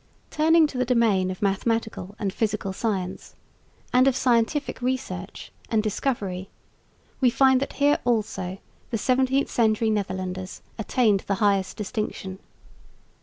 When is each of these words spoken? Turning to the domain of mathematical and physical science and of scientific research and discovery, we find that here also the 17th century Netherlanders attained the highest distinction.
Turning 0.31 0.65
to 0.65 0.79
the 0.79 0.83
domain 0.83 1.29
of 1.29 1.43
mathematical 1.43 2.15
and 2.17 2.33
physical 2.33 2.73
science 2.73 3.35
and 3.93 4.07
of 4.07 4.15
scientific 4.15 4.81
research 4.81 5.51
and 5.69 5.83
discovery, 5.83 6.49
we 7.19 7.29
find 7.29 7.59
that 7.61 7.73
here 7.73 7.99
also 8.03 8.57
the 8.89 8.97
17th 8.97 9.47
century 9.49 9.91
Netherlanders 9.91 10.63
attained 10.79 11.19
the 11.27 11.35
highest 11.35 11.77
distinction. 11.77 12.39